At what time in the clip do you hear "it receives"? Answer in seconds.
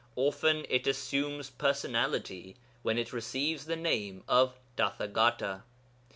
2.97-3.65